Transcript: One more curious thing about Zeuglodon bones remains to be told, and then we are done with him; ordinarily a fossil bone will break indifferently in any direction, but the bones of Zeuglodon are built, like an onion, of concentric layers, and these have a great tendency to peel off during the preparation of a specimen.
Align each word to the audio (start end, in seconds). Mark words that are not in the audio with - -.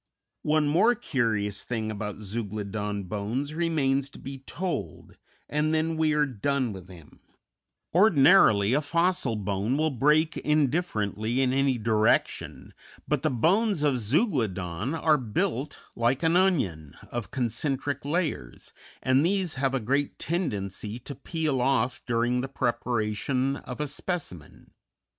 One 0.41 0.67
more 0.67 0.95
curious 0.95 1.63
thing 1.63 1.91
about 1.91 2.21
Zeuglodon 2.23 3.03
bones 3.03 3.53
remains 3.53 4.09
to 4.09 4.17
be 4.17 4.39
told, 4.39 5.15
and 5.47 5.75
then 5.75 5.95
we 5.95 6.13
are 6.13 6.25
done 6.25 6.73
with 6.73 6.89
him; 6.89 7.19
ordinarily 7.93 8.73
a 8.73 8.81
fossil 8.81 9.35
bone 9.35 9.77
will 9.77 9.91
break 9.91 10.37
indifferently 10.37 11.39
in 11.39 11.53
any 11.53 11.77
direction, 11.77 12.73
but 13.07 13.21
the 13.21 13.29
bones 13.29 13.83
of 13.83 13.99
Zeuglodon 13.99 14.95
are 14.95 15.17
built, 15.19 15.79
like 15.95 16.23
an 16.23 16.35
onion, 16.35 16.95
of 17.11 17.29
concentric 17.29 18.03
layers, 18.03 18.73
and 19.03 19.23
these 19.23 19.53
have 19.53 19.75
a 19.75 19.79
great 19.79 20.17
tendency 20.17 20.97
to 20.97 21.13
peel 21.13 21.61
off 21.61 22.01
during 22.07 22.41
the 22.41 22.47
preparation 22.49 23.57
of 23.57 23.79
a 23.79 23.85
specimen. 23.85 24.71